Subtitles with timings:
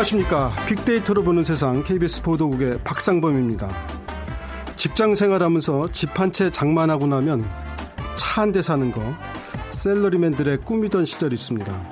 [0.00, 0.50] 안녕하십니까.
[0.66, 3.68] 빅데이터로 보는 세상 KBS 보도국의 박상범입니다.
[4.76, 7.42] 직장 생활하면서 집 한 채 장만하고 나면
[8.16, 9.02] 차 한 대 사는 거
[9.70, 11.82] 셀러리맨들의 꿈이던 시절이 있습니다.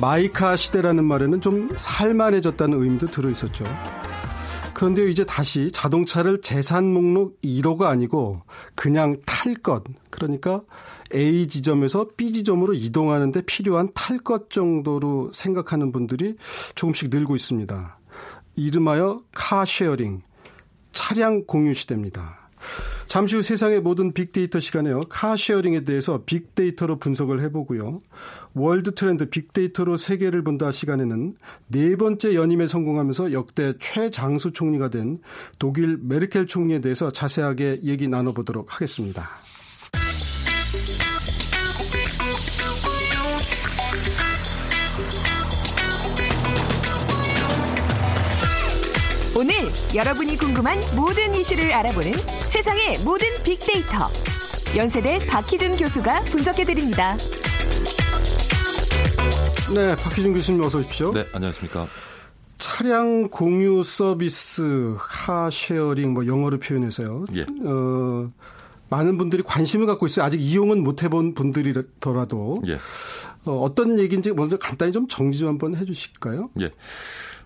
[0.00, 3.64] 마이카 시대라는 말에는 좀 살만해졌다는 의미도 들어 있었죠.
[4.74, 8.42] 그런데 이제 다시 자동차를 재산 목록 1호가 아니고
[8.74, 10.60] 그냥 탈 것, 그러니까
[11.14, 16.34] A 지점에서 B 지점으로 이동하는데 필요한 탈 것 정도로 생각하는 분들이
[16.74, 17.98] 조금씩 늘고 있습니다.
[18.56, 20.22] 이름하여 car sharing,
[20.92, 22.50] 차량 공유 시대입니다.
[23.06, 25.00] 잠시 후 세상의 모든 빅데이터 시간에요.
[25.08, 28.02] car sharing에 대해서 빅데이터로 분석을 해보고요.
[28.52, 31.36] World Trend 빅데이터로 세계를 본다 시간에는
[31.68, 35.20] 네 번째 연임에 성공하면서 역대 최장수 총리가 된
[35.58, 39.26] 독일 메르켈 총리에 대해서 자세하게 얘기 나눠보도록 하겠습니다.
[49.94, 54.06] 여러분이 궁금한 모든 이슈를 알아보는 세상의 모든 빅데이터.
[54.76, 57.16] 연세대 박희준 교수가 분석해드립니다.
[59.74, 61.10] 네, 박희준 교수님 어서 오십시오.
[61.12, 61.86] 네, 안녕하십니까.
[62.58, 67.24] 차량 공유 서비스, car sharing, 뭐 영어로 표현해서요.
[67.36, 67.46] 예.
[67.64, 68.30] 어,
[68.90, 70.26] 많은 분들이 관심을 갖고 있어요.
[70.26, 72.62] 아직 이용은 못 해본 분들이더라도.
[72.66, 72.74] 예.
[73.46, 76.50] 어, 어떤 얘기인지 먼저 간단히 좀 정리 좀 한번 해 주실까요?
[76.60, 76.70] 예.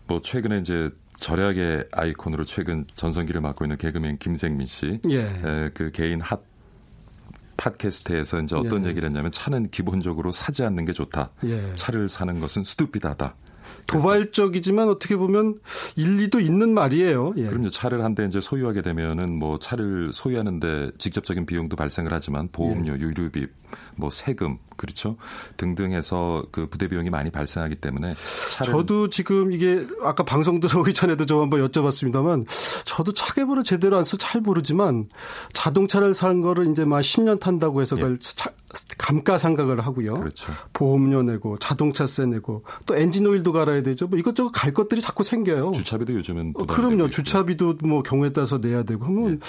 [0.09, 0.91] 뭐 최근에 이제
[1.23, 5.01] 절약의 아이콘으로 최근 전성기를 맡고 있는 개그맨 김생민 씨.
[5.09, 5.21] 예.
[5.21, 6.41] 에, 그 개인 핫
[7.57, 8.91] 팟캐스트에서 이제 어떤 예.
[8.91, 11.31] 얘기를 했냐면 차는 기본적으로 사지 않는 게 좋다.
[11.45, 11.73] 예.
[11.77, 13.37] 차를 사는 것은 스투피다다.
[13.87, 15.59] 도발적이지만 어떻게 보면
[15.97, 17.35] 일리도 있는 말이에요.
[17.37, 17.47] 예.
[17.47, 17.71] 그럼요.
[17.71, 22.99] 차를 한 대 이제 소유하게 되면은 뭐 차를 소유하는데 직접적인 비용도 발생을 하지만 보험료, 예.
[22.99, 23.47] 유류비,
[23.97, 25.17] 뭐 세금 그렇죠
[25.59, 28.15] 등등해서 그 부대 비용이 많이 발생하기 때문에
[28.65, 32.47] 저도 지금 이게 아까 방송 들어오기 전에도 저 한번 여쭤봤습니다만
[32.85, 35.09] 저도 차계보를 제대로 안 써 잘 모르지만
[35.53, 38.51] 자동차를 사는 거를 이제 막 10년 탄다고 해서 그걸 차-
[38.99, 40.15] 감가상각을 하고요.
[40.17, 40.19] 예.
[40.19, 40.53] 그렇죠.
[40.73, 44.07] 보험료 내고 자동차세 내고 또 엔진 오일도 갈아야 되죠.
[44.07, 45.73] 뭐 이것저것 갈 것들이 자꾸 생겨요.
[45.73, 47.05] 주차비도 요즘은 어, 그럼요.
[47.05, 47.11] 예.
[47.11, 49.41] 주차비도 뭐 경우에 따라서 내야 되고 하면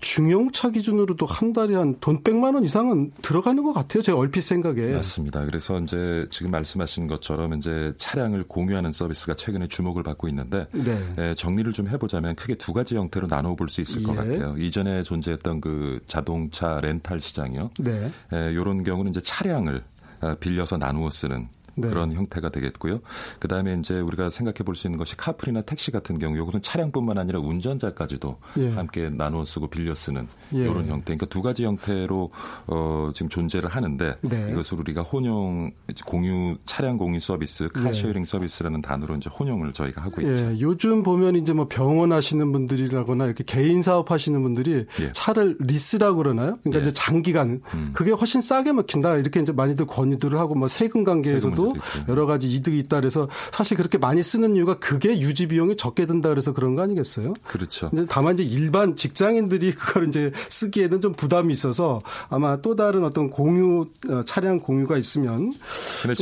[0.00, 4.02] 중형차 기준으로도 한 달에 한돈 100만 원 이상은 들어가는 것 같아요.
[4.02, 4.92] 제 얼핏 생각에.
[4.92, 5.44] 맞습니다.
[5.44, 10.98] 그래서 이제 지금 말씀하신 것처럼 이제 차량을 공유하는 서비스가 최근에 주목을 받고 있는데 네.
[11.18, 14.16] 에, 정리를 좀 해보자면 크게 두 가지 형태로 나눠 볼 수 있을 것 예.
[14.16, 14.54] 같아요.
[14.56, 17.70] 이전에 존재했던 그 자동차 렌탈 시장이요.
[17.80, 18.10] 네.
[18.52, 19.84] 이런 경우는 이제 차량을
[20.20, 21.48] 아, 빌려서 나누어 쓰는
[21.80, 21.88] 네.
[21.88, 23.00] 그런 형태가 되겠고요.
[23.38, 27.18] 그 다음에 이제 우리가 생각해 볼 수 있는 것이 카풀이나 택시 같은 경우, 요것은 차량뿐만
[27.18, 28.70] 아니라 운전자까지도 예.
[28.70, 30.58] 함께 나누어 쓰고 빌려 쓰는 예.
[30.58, 31.04] 이런 형태.
[31.06, 32.30] 그러니까 두 가지 형태로
[32.68, 34.50] 어, 지금 존재를 하는데 네.
[34.52, 35.72] 이것을 우리가 혼용
[36.06, 37.68] 공유 차량 공유 서비스, 예.
[37.80, 40.32] car sharing 서비스라는 단어로 이제 혼용을 저희가 하고 있죠.
[40.32, 45.12] 예, 요즘 보면 이제 뭐 병원 하시는 분들이라거나 이렇게 개인 사업 하시는 분들이 예.
[45.12, 46.56] 차를 리스라고 그러나요?
[46.62, 46.80] 그러니까 예.
[46.82, 47.60] 이제 장기간
[47.92, 51.67] 그게 훨씬 싸게 먹힌다 이렇게 이제 많이들 권유들을 하고 뭐 세금 관계에서도
[52.08, 56.28] 여러 가지 이득이 있다 그래서 사실 그렇게 많이 쓰는 이유가 그게 유지 비용이 적게 든다
[56.28, 57.34] 그래서 그런 거 아니겠어요?
[57.46, 57.90] 그렇죠.
[57.90, 63.30] 근데 다만 이제 일반 직장인들이 그걸 이제 쓰기에는 좀 부담이 있어서 아마 또 다른 어떤
[63.30, 65.52] 공유 어, 차량 공유가 있으면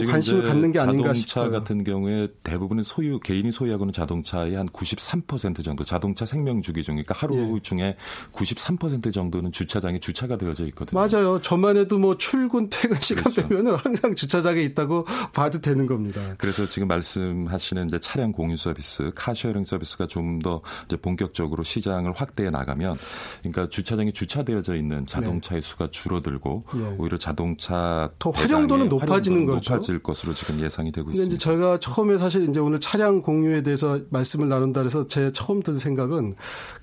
[0.08, 1.50] 관심을 갖는 게 아닌가 자동차 싶어요.
[1.50, 7.14] 같은 경우에 대부분은 소유 개인이 소유하고는 자동차의 한 93% 정도 자동차 생명 주기 중 그러니까
[7.16, 7.60] 하루 예.
[7.60, 7.96] 중에
[8.32, 11.00] 93% 정도는 주차장에 주차가 되어져 있거든요.
[11.00, 11.40] 맞아요.
[11.40, 13.48] 저만 해도 뭐 출근 퇴근 시간 그렇죠.
[13.48, 16.20] 빼면은 항상 주차장에 있다고 봐도 되는 겁니다.
[16.38, 20.60] 그래서 지금 말씀하시는 이제 차량 공유 서비스, car sharing 서비스가 좀 더
[21.00, 22.96] 본격적으로 시장을 확대해 나가면,
[23.40, 26.80] 그러니까 주차장에 주차되어져 있는 자동차의 수가 줄어들고 예.
[26.98, 29.74] 오히려 자동차 더 활용도는 높아지는 활용도는 거죠.
[29.74, 31.42] 높아질 것으로 지금 예상이 되고 근데 이제 있습니다.
[31.42, 36.34] 저희가 처음에 사실 이제 오늘 차량 공유에 대해서 말씀을 나눈다 그래서 제 처음 든 생각은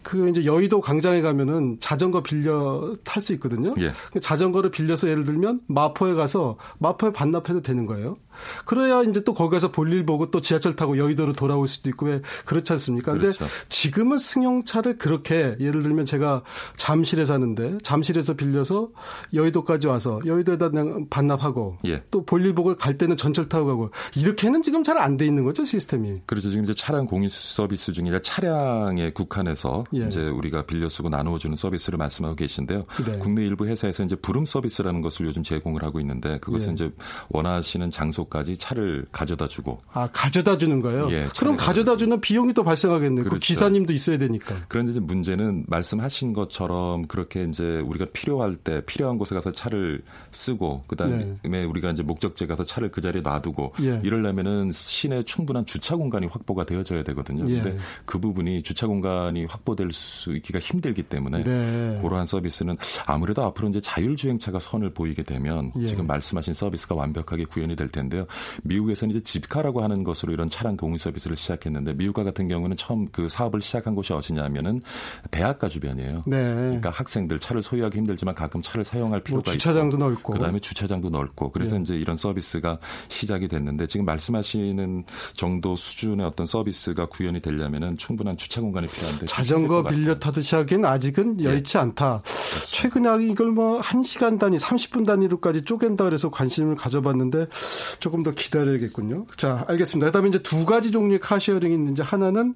[0.02, 3.74] 그 이제 여의도 광장에 가면은 자전거 빌려 탈 수 있거든요.
[3.80, 3.94] 예.
[4.12, 8.16] 그 자전거를 빌려서 예를 들면 마포에 가서 마포에 반납해도 되는 거예요.
[8.66, 12.22] 그래야 이제 또 거기 가서 볼일 보고 또 지하철 타고 여의도로 돌아올 수도 있고 왜
[12.46, 13.14] 그렇지 않습니까?
[13.14, 13.48] 근데 그렇죠.
[13.70, 16.44] 지금은 승용차를 그렇게 예를 들면 제가
[16.78, 18.90] 잠실에 사는데 잠실에서 빌려서
[19.34, 22.04] 여의도까지 와서 여의도에다 그냥 반납하고 예.
[22.12, 25.64] 또 볼일 보고 갈 때는 전철 타고 가고 이렇게는 지금 잘 안 돼 있는 거죠
[25.66, 26.22] 시스템이.
[26.26, 26.50] 그렇죠.
[26.50, 30.08] 지금 이제 차량 공유 서비스 중에 차량에 국한해서 예.
[30.08, 32.86] 이제 우리가 빌려 쓰고 나누어 주는 서비스를 말씀하고 계신데요.
[33.06, 33.18] 네.
[33.20, 36.74] 국내 일부 회사에서 이제 부름 서비스라는 것을 요즘 제공을 하고 있는데 그것은 예.
[36.74, 36.92] 이제
[37.30, 39.80] 원하시는 장소 장소까지 차를 가져다 주고.
[39.94, 41.12] 아, 가져다 주는 거예요?
[41.12, 43.24] 예, 그럼 가져다 주는 비용이 또 발생하겠네요.
[43.24, 43.42] 그 그렇죠.
[43.42, 44.56] 그 기사님도 있어야 되니까.
[44.68, 50.84] 그런데 이제 문제는 말씀하신 것처럼 그렇게 이제 우리가 필요할 때 필요한 곳에 가서 차를 쓰고
[50.88, 51.64] 그다음에 네.
[51.64, 54.02] 우리가 이제 목적지에 가서 차를 그 자리에 놔두고 예.
[54.04, 57.46] 이러려면은 시내 충분한 주차 공간이 확보가 되어져야 되거든요.
[57.48, 57.62] 예.
[57.62, 62.00] 근데 그 부분이 주차 공간이 확보될 수 있기가 힘들기 때문에 네.
[62.02, 65.86] 그러한 서비스는 아무래도 앞으로 이제 자율주행차가 선을 보이게 되면 예.
[65.86, 68.26] 지금 말씀하신 서비스가 완벽하게 구현이 될 텐데 요.
[68.64, 73.30] 미국에서는 이제 집카라고 하는 것으로 이런 차량 공유 서비스를 시작했는데 미국과 같은 경우는 처음 그
[73.30, 74.82] 사업을 시작한 곳이 어디냐면은
[75.32, 76.24] 대학가 주변이에요.
[76.26, 76.44] 네.
[76.44, 80.60] 그러니까 학생들 차를 소유하기 힘들지만 가끔 차를 사용할 뭐 필요가 뭐 주차장도 있고, 넓고 그다음에
[80.60, 81.82] 주차장도 넓고 그래서 예.
[81.82, 82.80] 이제 이런 서비스가
[83.10, 85.04] 시작이 됐는데 지금 말씀하시는
[85.36, 91.40] 정도 수준의 어떤 서비스가 구현이 되려면은 충분한 주차 공간이 필요한데 자전거 빌려 타듯이 하기엔 아직은
[91.42, 91.46] 예.
[91.46, 91.82] 여의치 예.
[91.82, 92.22] 않다.
[92.24, 92.66] 그렇죠.
[92.66, 97.48] 최근에 이걸 뭐 1시간 단위, 30분 단위로까지 쪼갠다 그래서 관심을 가져봤는데
[98.04, 99.28] 조금 더 기다려야겠군요.
[99.38, 100.08] 자, 알겠습니다.
[100.08, 102.54] 그다음에 이제 두 가지 종류의 car sharing이 있는지 하나는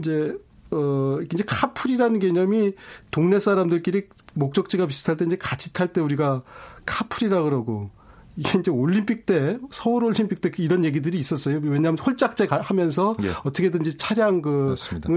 [0.00, 0.36] 이제
[0.72, 2.72] 어, 이제 카풀이라는 개념이
[3.12, 6.42] 동네 사람들끼리 목적지가 비슷할 때 이제 같이 탈 때 우리가
[6.84, 7.90] 카풀이라 그러고
[8.36, 11.60] 이게 이제 올림픽 때 서울 올림픽 때 이런 얘기들이 있었어요.
[11.62, 13.30] 왜냐하면 홀짝제 하면서 예.
[13.44, 14.76] 어떻게든지 차량을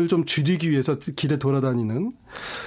[0.09, 2.12] 좀 줄이기 위해서 길에 돌아다니는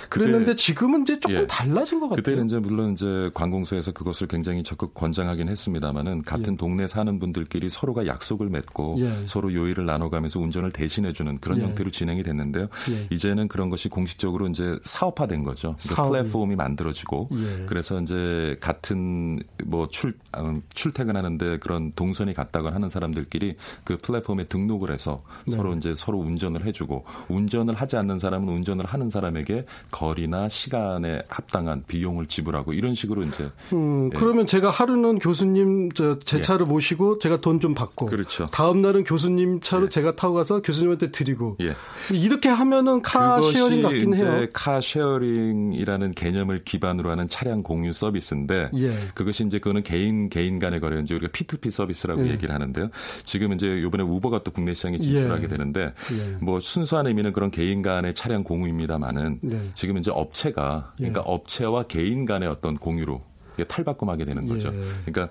[0.09, 1.47] 그랬는데 지금은 이제 조금 예.
[1.47, 2.23] 달라진 것 같아요.
[2.23, 6.57] 그때는 이제 물론 이제 관공서에서 그것을 굉장히 적극 권장하긴 했습니다만은 같은 예.
[6.57, 9.27] 동네 사는 분들끼리 서로가 약속을 맺고 예.
[9.27, 11.65] 서로 요일을 나눠가면서 운전을 대신해 주는 그런 예.
[11.65, 12.69] 형태로 진행이 됐는데요.
[12.91, 13.07] 예.
[13.11, 15.77] 이제는 그런 것이 공식적으로 이제 사업화된 거죠.
[15.79, 16.09] 사업.
[16.09, 17.29] 플랫폼이 만들어지고
[17.67, 20.38] 그래서 이제 같은 뭐출 음,
[20.73, 25.55] 출퇴근하는데 그런 동선이 같다고 하는 사람들끼리 그 플랫폼에 등록을 해서 네.
[25.55, 31.85] 서로 이제 서로 운전을 해주고 운전을 하지 않는 사람은 운전을 하는 사람에게 거리나 시간에 합당한
[31.87, 34.19] 비용을 지불하고 이런 식으로 이제 음, 예.
[34.19, 36.43] 그러면 제가 하루는 교수님 저제 예.
[36.43, 36.71] 차를 예.
[36.71, 38.47] 모시고 제가 돈 좀 받고 그렇죠.
[38.47, 39.89] 다음 날은 교수님 차로 예.
[39.89, 41.75] 제가 타고 가서 교수님한테 드리고 예.
[42.13, 44.47] 이렇게 하면은 car sharing 같긴 해요.
[44.53, 48.93] car sharing이라는 개념을 기반으로 하는 차량 공유 서비스인데 예.
[49.15, 52.33] 그것이 이제 그거는 개인 개인 간의 거래 이제 우리가 P2P 서비스라고 예.
[52.33, 52.89] 얘기를 하는데요.
[53.25, 55.49] 지금 이제 이번에 우버가 또 국내 시장에 진출하게 예.
[55.49, 56.37] 되는데 예.
[56.41, 59.61] 뭐 순수한 의미는 그런 개인 간의 차량 공유입니다만은 네.
[59.75, 61.25] 지금 이제 업체가 그러니까 예.
[61.27, 63.23] 업체와 개인 간의 어떤 공유로
[63.65, 64.69] 탈바꿈하게 되는 거죠.
[64.69, 65.11] 예.
[65.11, 65.29] 그러니까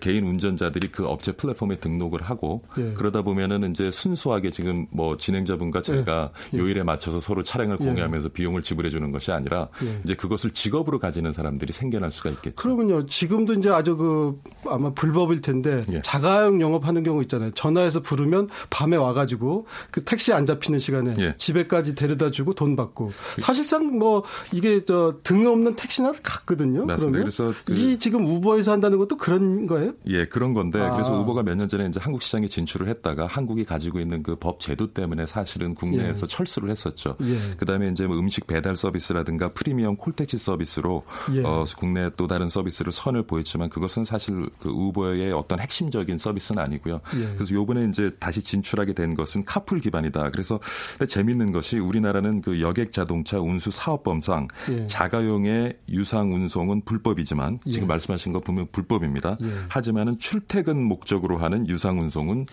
[0.00, 2.92] 개인 운전자들이 그 업체 플랫폼에 등록을 하고 예.
[2.94, 6.58] 그러다 보면은 이제 순수하게 지금 뭐 진행자분과 제가 예.
[6.58, 7.84] 요일에 맞춰서 서로 차량을 예.
[7.84, 10.00] 공유하면서 비용을 지불해 주는 것이 아니라 예.
[10.04, 12.54] 이제 그것을 직업으로 가지는 사람들이 생겨날 수가 있겠죠.
[12.56, 13.06] 그러면요.
[13.06, 16.02] 지금도 이제 아주 그 아마 불법일 텐데 예.
[16.02, 17.50] 자가용 영업하는 경우 있잖아요.
[17.52, 23.98] 전화해서 부르면 밤에 와가지고 그 택시 안 잡히는 시간에 집에까지 데려다 주고 돈 받고 사실상
[23.98, 24.22] 뭐
[24.52, 26.86] 이게 저 등 없는 택시나 같거든요.
[26.86, 26.96] 맞습니다.
[26.96, 29.92] 그러면 그래서 그 이 지금 우버에서 한다는 것도 그런 거예요?
[30.06, 30.92] 예, 그런 건데 아.
[30.92, 34.60] 그래서 우버가 몇 년 전에 이제 한국 시장에 진출을 했다가 한국이 가지고 있는 그 법
[34.60, 36.28] 제도 때문에 사실은 국내에서 예.
[36.28, 37.16] 철수를 했었죠.
[37.22, 37.38] 예.
[37.56, 41.42] 그다음에 이제 뭐 음식 배달 서비스라든가 프리미엄 콜택시 서비스로 예.
[41.44, 47.00] 어, 국내 또 다른 서비스를 선을 보였지만 그것은 사실 그 우버의 어떤 핵심적인 서비스는 아니고요.
[47.16, 47.34] 예.
[47.36, 50.30] 그래서 요번에 이제 다시 진출하게 된 것은 카풀 기반이다.
[50.30, 50.58] 그래서
[51.08, 54.86] 재밌는 것이 우리나라는 그 여객 자동차 운수 사업범상 예.
[54.88, 57.70] 자가용의 유상 운송은 불법이지만 예.
[57.70, 59.38] 지금 말씀하신 거 보면 불법입니다.
[59.42, 59.46] 예.
[59.68, 62.46] 하지만은 출퇴근 목적으로 하는 유상 운송은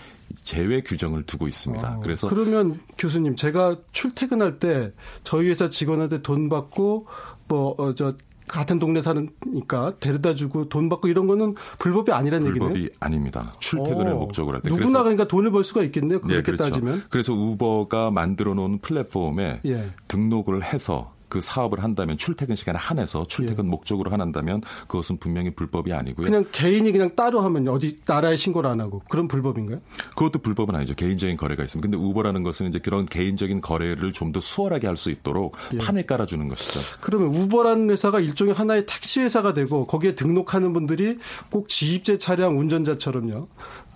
[0.43, 1.87] 제외 규정을 두고 있습니다.
[1.87, 4.91] 아, 그래서 그러면 교수님 제가 출퇴근할 때
[5.23, 7.07] 저희 회사 직원한테 돈 받고
[7.47, 8.13] 뭐저 어,
[8.47, 12.69] 같은 동네 사니까 데려다 주고 돈 받고 이런 거는 불법이 아니라는 얘기네요.
[12.69, 13.53] 불법이 아닙니다.
[13.59, 14.19] 출퇴근을 오, 어.
[14.19, 14.69] 목적으로 할 때.
[14.69, 16.19] 누구나 그러니까 돈을 벌 수가 있겠네요.
[16.19, 16.63] 그렇게 네, 그렇죠.
[16.63, 17.03] 따지면.
[17.09, 19.91] 그래서 우버가 만들어 놓은 플랫폼에 예.
[20.09, 23.69] 등록을 해서 그 사업을 한다면 출퇴근 시간에 한해서 출퇴근 예.
[23.69, 26.25] 목적으로 한다면 그것은 분명히 불법이 아니고요.
[26.25, 29.79] 그냥 개인이 그냥 따로 하면 어디 나라에 신고를 안 하고 그런 불법인가요?
[30.09, 30.93] 그것도 불법은 아니죠.
[30.93, 31.85] 개인적인 거래가 있습니다.
[31.89, 35.77] 근데 우버라는 것은 이제 그런 개인적인 거래를 좀 더 수월하게 할 수 있도록 예.
[35.77, 36.79] 판을 깔아주는 것이죠.
[36.99, 41.17] 그러면 우버라는 회사가 일종의 하나의 택시 회사가 되고 거기에 등록하는 분들이
[41.49, 43.47] 꼭 지입제 차량 운전자처럼요.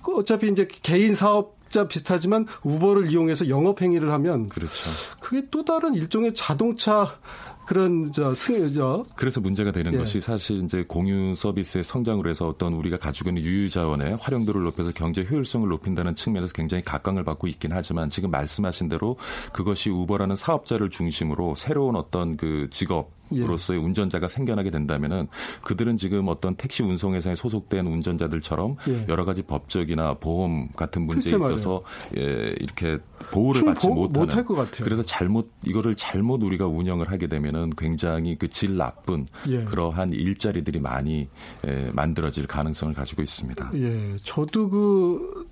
[0.03, 4.89] 그 어차피 이제 개인 사업 자 비슷하지만 우버를 이용해서 영업 행위를 하면 그렇죠.
[5.19, 7.17] 그게 또 다른 일종의 자동차
[7.65, 9.05] 그런 저 승여죠.
[9.15, 9.97] 그래서 문제가 되는 예.
[9.97, 14.91] 것이 사실 이제 공유 서비스의 성장으로 해서 어떤 우리가 가지고 있는 유유 자원의 활용도를 높여서
[14.91, 19.17] 경제 효율성을 높인다는 측면에서 굉장히 각광을 받고 있긴 하지만 지금 말씀하신 대로
[19.51, 23.83] 그것이 우버라는 사업자를 중심으로 새로운 어떤 그 직업 으 로서의 예.
[23.83, 25.27] 운전자가 생겨나게 된다면은
[25.63, 29.05] 그들은 지금 어떤 택시 운송회사에 소속된 운전자들처럼 예.
[29.09, 31.83] 여러 가지 법적이나 보험 같은 문제에 있어서
[32.17, 32.97] 예, 이렇게
[33.31, 34.83] 보호를 받지 못하는 못할 것 같아요.
[34.83, 39.65] 그래서 잘못 이거를 잘못 우리가 운영을 하게 되면은 굉장히 그 질 나쁜 예.
[39.65, 41.27] 그러한 일자리들이 많이
[41.65, 43.71] 에, 만들어질 가능성을 가지고 있습니다.
[43.73, 45.44] 예, 저도 그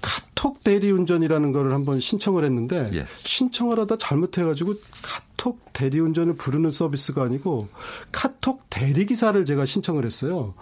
[0.00, 3.06] 카톡 대리운전이라는 거를 한번 신청을 했는데 예.
[3.18, 7.68] 신청을 하다 잘못해가지고 카톡 대리운전을 부르는 서비스가 아니고
[8.12, 10.54] 카톡 대리기사를 제가 신청을 했어요.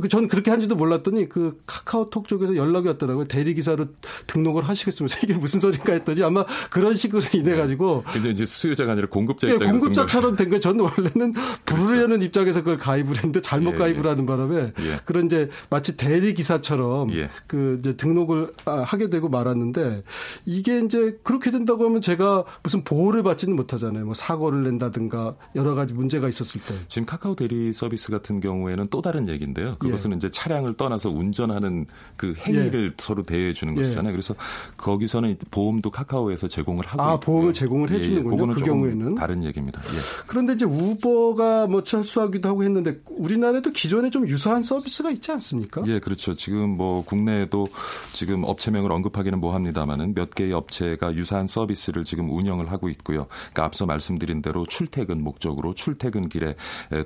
[0.00, 3.26] 그 저는 그렇게 한지도 몰랐더니 그 카카오톡 쪽에서 연락이 왔더라고요.
[3.26, 3.86] 대리기사로
[4.26, 5.18] 등록을 하시겠습니까?
[5.24, 8.02] 이게 무슨 소리인가 했더니 아마 그런 식으로 인해 가지고.
[8.12, 10.60] 근데 이제 수요자가 아니라 공급자 입장 예, 공급자처럼 된 거예요.
[10.60, 12.24] 저는 원래는 부르려는 그렇죠.
[12.26, 14.08] 입장에서 그걸 가입을 했는데 잘못 예, 가입을 예.
[14.08, 15.00] 하는 바람에 예.
[15.04, 17.30] 그런 이제 마치 대리기사처럼 예.
[17.46, 20.02] 그 이제 등록을 아, 하게 되고 말았는데
[20.44, 24.04] 이게 이제 그렇게 된다고 하면 제가 무슨 보호를 받지는 못하잖아요.
[24.04, 26.74] 뭐 사고를 낸다든가 여러 가지 문제가 있었을 때.
[26.88, 29.75] 지금 카카오 대리 서비스 같은 경우에는 또 다른 얘기인데요.
[29.78, 30.16] 그것은 예.
[30.16, 32.94] 이제 차량을 떠나서 운전하는 그 행위를 예.
[32.98, 33.82] 서로 대해 주는 예.
[33.82, 34.12] 것이잖아요.
[34.12, 34.34] 그래서
[34.76, 37.20] 거기서는 보험도 카카오에서 제공을 하고 아, 있고요.
[37.20, 38.50] 보험을 제공을 해 주는군요.
[38.50, 39.82] 예, 그 경우에는 다른 얘기입니다.
[39.82, 39.98] 예.
[40.26, 45.82] 그런데 이제 우버가 뭐 철수하기도 하고 했는데 우리나라에도 기존에 좀 유사한 서비스가 있지 않습니까?
[45.86, 46.34] 예, 그렇죠.
[46.34, 47.68] 지금 뭐 국내에도
[48.12, 53.26] 지금 업체명을 언급하기는 뭐합니다만은 몇 개의 업체가 유사한 서비스를 지금 운영을 하고 있고요.
[53.28, 56.54] 그러니까 앞서 말씀드린 대로 출퇴근 목적으로 출퇴근 길에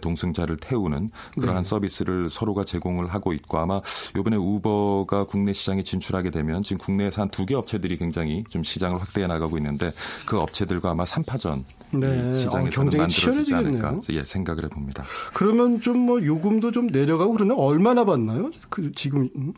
[0.00, 1.10] 동승자를 태우는
[1.40, 1.68] 그러한 네.
[1.68, 3.80] 서비스를 서로 가 제공을 하고 있고 아마
[4.18, 9.00] 이번에 우버가 국내 시장에 진출하게 되면 지금 국내에서 한 두 개 업체들이 굉장히 좀 시장을
[9.00, 9.92] 확대해 나가고 있는데
[10.26, 12.34] 그 업체들과 아마 3파전 네.
[12.34, 15.04] 시장에서 어, 만들어지지 않을까 예, 생각을 해봅니다.
[15.34, 18.50] 그러면 좀 뭐 요금도 좀 내려가고 그러나 얼마나 받나요?
[18.70, 19.52] 그 지금 음?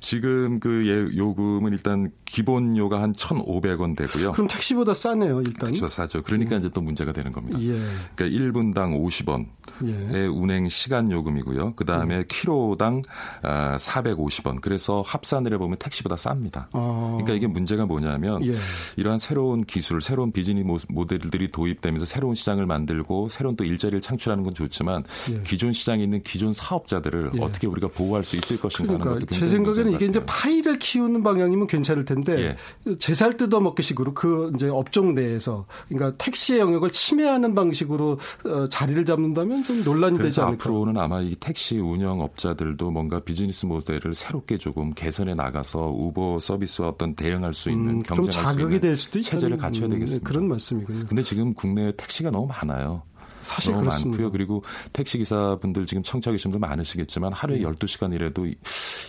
[0.00, 4.32] 지금 그 예, 요금은 일단 기본료가 한 1,500원 되고요.
[4.32, 5.68] 그럼 택시보다 싸네요, 일단.
[5.68, 6.22] 그렇죠, 싸죠.
[6.22, 6.60] 그러니까 음.
[6.60, 7.58] 이제 또 문제가 되는 겁니다.
[7.60, 7.78] 예.
[8.16, 10.26] 그러니까 1분당 50원의 예.
[10.28, 11.74] 운행 시간 요금이고요.
[11.74, 12.24] 그 다음에 음.
[12.26, 13.02] 킬로당
[13.42, 14.56] 450원.
[14.56, 16.68] 아, 그래서 합산을 해 보면 택시보다 쌉니다.
[16.72, 17.10] 아.
[17.18, 18.54] 그러니까 이게 문제가 뭐냐면 예.
[18.96, 24.54] 이러한 새로운 기술, 새로운 비즈니스 모델들이 도입되면서 새로운 시장을 만들고 새로운 또 일자리를 창출하는 건
[24.54, 25.42] 좋지만 예.
[25.42, 27.40] 기존 시장에 있는 기존 사업자들을 예.
[27.42, 31.22] 어떻게 우리가 보호할 수 있을 것인가 그러니까 하는 것도 제 생각에는 이게 이제 파이를 키우는
[31.22, 32.94] 방향이면 괜찮을 텐데 있는데 예.
[32.96, 39.64] 제살 뜯어 먹기식으로 그 이제 업종 내에서 그러니까 택시의 영역을 침해하는 방식으로 어, 자리를 잡는다면
[39.64, 40.64] 좀 논란이 되지 않을까.
[40.64, 47.14] 앞으로는 아마 이 택시 운영업자들도 뭔가 비즈니스 모델을 새롭게 조금 개선해 나가서 우버 서비스와 어떤
[47.14, 50.28] 대응할 수 있는 음, 경쟁할 좀 자극이 될 수도 있다는 체제를 갖춰야 음, 되겠습니다.
[50.28, 51.06] 그런 말씀이군요.
[51.06, 53.02] 근데 지금 국내에 택시가 너무 많아요.
[53.42, 54.10] 사실 너무 그렇습니다.
[54.10, 54.30] 많고요.
[54.32, 57.74] 그리고 택시 기사분들 지금 청취하기 분들 많으시겠지만 하루에 음.
[57.74, 58.46] 12시간 일해도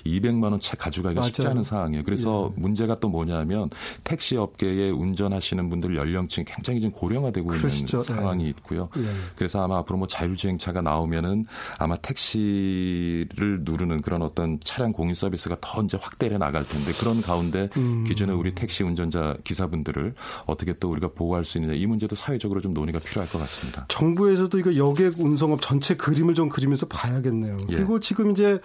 [0.05, 1.27] 200만 원 채 가져가기가 맞아요.
[1.33, 2.03] 쉽지 않은 상황이에요.
[2.03, 2.61] 그래서 예.
[2.61, 3.69] 문제가 또 뭐냐면
[4.03, 7.97] 택시 업계에 운전하시는 분들 연령층이 굉장히 좀 고령화되고 그러시죠.
[7.99, 8.49] 있는 상황이 예.
[8.49, 8.89] 있고요.
[8.97, 9.03] 예.
[9.35, 11.45] 그래서 아마 앞으로 뭐 자율주행차가 나오면은
[11.79, 17.69] 아마 택시를 누르는 그런 어떤 차량 공유 서비스가 더 이제 확대해 나갈 텐데 그런 가운데
[17.77, 18.03] 음.
[18.07, 20.13] 기존에 우리 택시 운전자 기사분들을
[20.45, 23.85] 어떻게 또 우리가 보호할 수 있느냐 이 문제도 사회적으로 좀 논의가 필요할 것 같습니다.
[23.89, 27.57] 정부 에서도 이거 여객 운송업 전체 그림을 좀 그리면서 봐야겠네요.
[27.69, 27.75] 예.
[27.75, 28.59] 그리고 지금 이제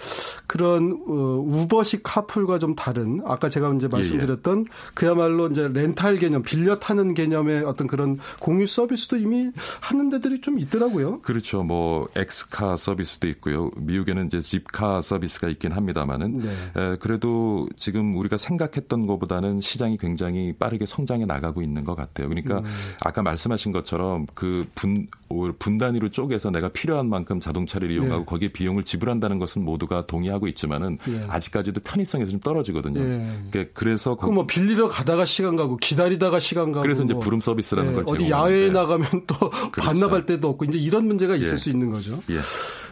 [0.47, 4.91] 그런 어, 우버식 카풀과 좀 다른 아까 제가 이제 말씀드렸던 예, 예.
[4.95, 9.51] 그야말로 이제 렌탈 개념, 빌려 타는 개념의 어떤 그런 공유 서비스도 이미
[9.81, 11.21] 하는 데들이 좀 있더라고요.
[11.21, 11.63] 그렇죠.
[11.63, 13.71] 뭐 엑스카 서비스도 있고요.
[13.77, 16.51] 미국에는 이제 집카 서비스가 있긴 합니다만은 네.
[16.77, 22.29] 에, 그래도 지금 우리가 생각했던 것보다는 시장이 굉장히 빠르게 성장해 나가고 있는 것 같아요.
[22.29, 22.65] 그러니까 음.
[23.01, 25.09] 아까 말씀하신 것처럼 그 분
[25.53, 28.25] 분 단위로 쪼개서 내가 필요한 만큼 자동차를 이용하고 네.
[28.25, 31.23] 거기에 비용을 지불한다는 것은 모두가 동의하고 있지만은 네.
[31.29, 33.01] 아직까지도 편의성에서 좀 떨어지거든요.
[33.01, 33.39] 네.
[33.51, 38.05] 그러니까 그래서 그뭐 빌리러 가다가 시간 가고 기다리다가 시간 가고 그래서 이제 부름 서비스라는 걸
[38.07, 39.37] 어디 야외에 나가면 또
[39.71, 39.91] 그렇죠.
[39.91, 41.57] 반납할 데도 없고 이제 이런 문제가 있을 예.
[41.57, 42.21] 수 있는 거죠.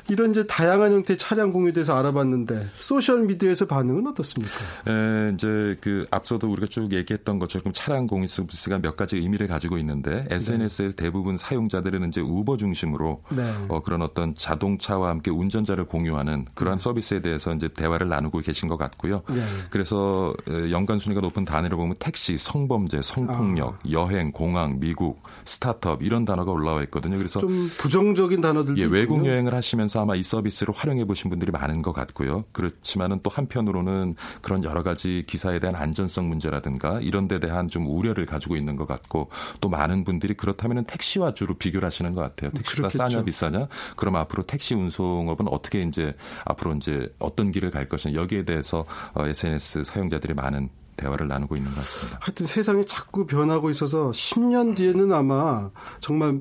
[0.09, 0.13] 예.
[0.13, 4.55] 이런 이제 다양한 형태의 차량 공유에 대해서 알아봤는데 소셜 미디어에서 반응은 어떻습니까?
[4.89, 9.79] 에, 이제 그 앞서도 우리가 쭉 얘기했던 것처럼 차량 공유 서비스가 몇 가지 의미를 가지고
[9.79, 10.97] 있는데 SNS의 네.
[10.97, 13.43] 대부분 사용자들은 이제 우버 중심으로 네.
[13.69, 16.83] 어, 그런 어떤 자동차와 함께 운전자를 공유하는 그러한 네.
[16.83, 19.23] 서비스에 대해서 이제 대화를 나누고 계신 것 같고요.
[19.29, 19.43] 네.
[19.71, 20.35] 그래서
[20.71, 23.91] 연관 순위가 높은 단위를 보면 택시, 성범죄, 성폭력, 아.
[23.91, 27.17] 여행, 공항, 미국, 스타트업 이런 단어가 올라와 있거든요.
[27.17, 31.51] 그래서 좀 부정적인 단어들도 예, 외국 여행을 하시면서 그래서 아마 이 서비스를 활용해 보신 분들이
[31.51, 32.45] 많은 것 같고요.
[32.53, 38.27] 그렇지만은 또 한편으로는 그런 여러 가지 기사에 대한 안전성 문제라든가 이런 데 대한 좀 우려를
[38.27, 39.31] 가지고 있는 것 같고
[39.63, 42.51] 또 많은 분들이 그렇다면은 택시와 주로 비교를 하시는 것 같아요.
[42.51, 42.99] 택시가 그렇겠죠.
[42.99, 43.69] 싸냐 비싸냐?
[43.97, 48.85] 그럼 앞으로 택시 운송업은 어떻게 이제 앞으로 이제 어떤 길을 갈 것이냐 여기에 대해서
[49.17, 52.19] SNS 어, 사용자들이 많은 대화를 나누고 있는 것 같습니다.
[52.23, 56.41] 하여튼 세상이 자꾸 변하고 있어서 10년 뒤에는 아마 정말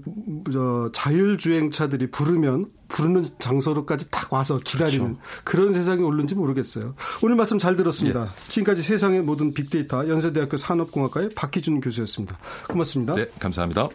[0.51, 5.21] 저 자율주행차들이 부르면 부르는 장소로까지 딱 와서 기다리는 그렇죠.
[5.43, 6.95] 그런 세상이 올는지 모르겠어요.
[7.21, 8.25] 오늘 말씀 잘 들었습니다.
[8.25, 8.47] 예.
[8.47, 12.37] 지금까지 세상의 모든 빅데이터 연세대학교 산업공학과의 박희준 교수였습니다.
[12.67, 13.15] 고맙습니다.
[13.15, 13.89] 네, 감사합니다.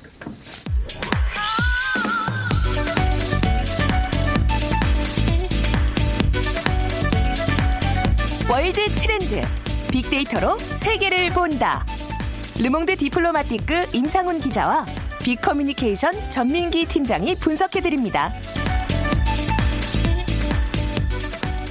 [8.51, 9.60] 월드 트렌드
[9.91, 11.85] 빅데이터로 세계를 본다.
[12.59, 14.85] 르몽드 디플로마티크 임상훈 기자와
[15.23, 18.33] 빅커뮤니케이션 전민기 팀장이 분석해드립니다.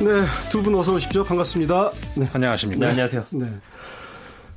[0.01, 1.23] 네, 두 분 어서 오십시오.
[1.23, 1.91] 반갑습니다.
[2.17, 2.29] 네.
[2.33, 2.85] 안녕하십니까.
[2.85, 3.25] 네, 안녕하세요.
[3.31, 3.51] 네.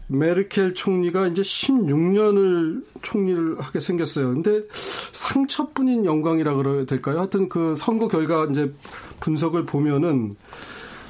[0.07, 4.29] 메르켈 총리가 이제 16년을 총리를 하게 생겼어요.
[4.35, 4.61] 근데
[5.13, 7.19] 상처뿐인 영광이라 그래야 될까요?
[7.19, 8.73] 하여튼 그 선거 결과 이제
[9.21, 10.37] 분석을 보면은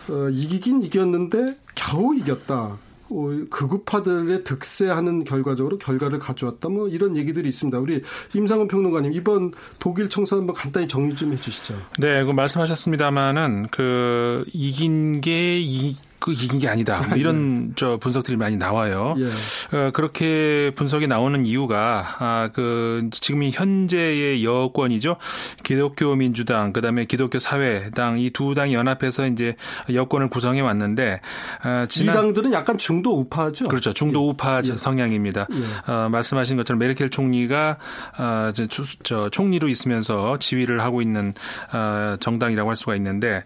[0.09, 2.77] 어, 이기긴 이겼는데 겨우 이겼다.
[3.13, 6.69] 어, 극우파들의 득세하는 결과적으로 결과를 가져왔다.
[6.71, 7.79] 뭐 이런 얘기들이 있습니다.
[7.79, 8.03] 우리
[8.35, 11.75] 임상훈 평론가님 이번 독일 총선 한번 간단히 정리 좀 해주시죠.
[11.99, 17.03] 네, 그 말씀하셨습니다마는 그 이긴 게 이, 그 이긴 게 아니다.
[17.09, 17.73] 뭐 이런 네.
[17.75, 19.17] 저 분석들이 많이 나와요.
[19.19, 19.77] 예.
[19.77, 25.17] 어, 그렇게 분석이 나오는 이유가 아, 그 지금 현재의 여권이죠.
[25.65, 29.57] 기독교 민주당 그다음에 기독교 사회당 이 두 당이 연합해서 이제
[29.93, 31.21] 여권을 구성해 왔는데
[31.63, 33.69] 아, 지난, 이 당들은 약간 중도 우파죠.
[33.69, 33.93] 그렇죠.
[33.93, 34.31] 중도 예.
[34.31, 34.77] 우파 예.
[34.77, 35.47] 성향입니다.
[35.51, 35.93] 예.
[35.93, 37.79] 어, 말씀하신 것처럼 메르켈 총리가
[38.19, 41.35] 어, 저, 저 총리로 있으면서 지휘를 하고 있는
[41.73, 43.43] 어, 정당이라고 할 수가 있는데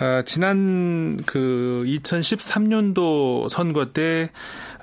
[0.00, 2.13] 어, 지난 그 2000.
[2.20, 4.30] 2013년도 선거 때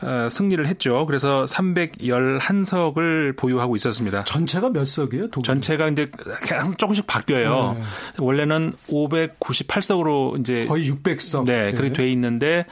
[0.01, 1.05] 어, 승리를 했죠.
[1.05, 4.23] 그래서 311석을 보유하고 있었습니다.
[4.23, 5.29] 전체가 몇 석이에요?
[5.29, 5.43] 독일?
[5.43, 6.09] 전체가 이제
[6.43, 7.75] 계속 조금씩 바뀌어요.
[7.77, 7.83] 네.
[8.17, 11.45] 원래는 598석으로 이제 거의 600석.
[11.45, 12.65] 네, 그렇게 돼 있는데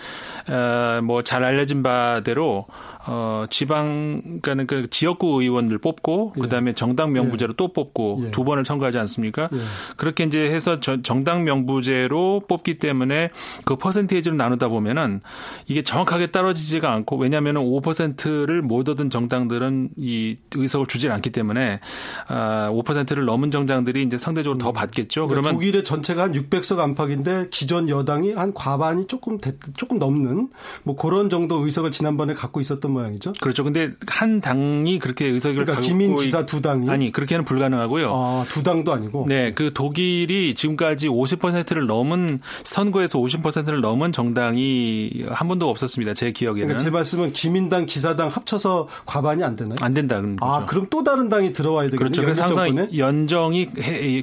[0.47, 2.65] 어, 뭐 잘 알려진 바대로
[3.11, 6.41] 어, 지방, 그러니까 그 지역구 의원들 뽑고, 예.
[6.41, 7.55] 그 다음에 정당 명부제로 예.
[7.57, 8.29] 또 뽑고, 예.
[8.29, 9.49] 두 번을 선거하지 않습니까?
[9.51, 9.57] 예.
[9.97, 13.31] 그렇게 이제 해서 정당 명부제로 뽑기 때문에
[13.65, 15.21] 그 퍼센테이지로 나누다 보면은
[15.65, 21.79] 이게 정확하게 떨어지지가 않고, 왜냐하면 5%를 못 얻은 정당들은 이 의석을 주질 않기 때문에,
[22.27, 24.59] 아, 5%를 넘은 정당들이 이제 상대적으로 음.
[24.59, 25.25] 더 받겠죠.
[25.25, 29.39] 그러니까 그러면 독일의 전체가 한 600석 안팎인데 기존 여당이 한 과반이 조금,
[29.75, 30.49] 조금 넘는
[30.83, 33.33] 뭐 그런 정도 의석을 지난번에 갖고 있었던 모양이죠.
[33.41, 33.63] 그렇죠.
[33.63, 38.12] 근데 한 당이 그렇게 의석을 그러니까 기민 지사 두 당이 아니 그렇게는 불가능하고요.
[38.13, 39.25] 아, 두 당도 아니고.
[39.27, 46.13] 네, 그 독일이 지금까지 50%를 넘은 선거에서 50%를 넘은 정당이 한 번도 없었습니다.
[46.13, 46.67] 제 기억에는.
[46.67, 49.75] 그러니까 제 말씀은 기민당, 기사당 합쳐서 과반이 안 되나요?
[49.81, 50.63] 안 된다는 아, 거죠.
[50.63, 51.97] 아, 그럼 또 다른 당이 들어와야 되겠네요.
[51.97, 52.21] 그렇죠.
[52.21, 53.69] 그래서 항상 연정이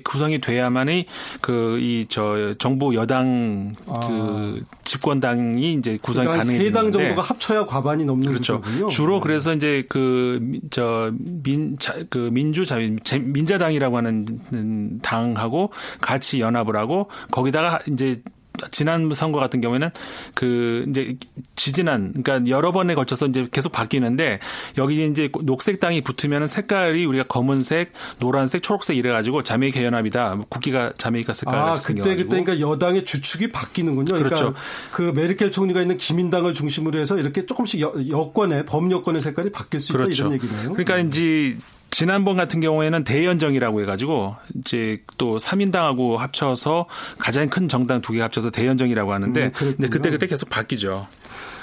[0.04, 1.06] 구성이 돼야만이
[1.40, 4.00] 그 이 저 정부 여당 아.
[4.00, 8.55] 그 집권당이 이제 구성이 그러니까 가능해지는데 세당 정도가 합쳐야 과반이 넘는 그렇죠.
[8.60, 8.88] 거군요.
[8.88, 9.20] 주로 네.
[9.22, 10.40] 그래서 이제 그
[10.70, 11.10] 저
[11.44, 11.76] 민
[12.10, 12.76] 그 민주자
[13.20, 18.22] 민자당이라고 하는 당하고 같이 연합을 하고 거기다가 이제
[18.70, 19.90] 지난 선거 같은 경우에는
[20.34, 21.16] 그 이제
[21.54, 24.40] 지지난 그러니까 여러 번에 걸쳐서 이제 계속 바뀌는데
[24.78, 30.38] 여기 이제 녹색 당이 붙으면 색깔이 우리가 검은색, 노란색, 초록색 이래 가지고 자메이카 연합이다.
[30.48, 34.06] 국기가 자메이카 색깔 아, 그때 그때 그러니까 여당의 주축이 바뀌는군요.
[34.06, 34.54] 그러니까 그렇죠.
[34.92, 39.92] 그 메르켈 총리가 있는 기민당을 중심으로 해서 이렇게 조금씩 여, 여권의 범여권의 색깔이 바뀔 수
[39.92, 40.10] 그렇죠.
[40.10, 40.72] 있다 이런 얘기네요.
[40.72, 41.56] 그러니까 이제
[41.90, 46.86] 지난번 같은 경우에는 대연정이라고 해가지고 이제 또 3인당하고 합쳐서
[47.18, 51.06] 가장 큰 정당 두 개 합쳐서 대연정이라고 하는데 음, 근데 그때 그때 계속 바뀌죠.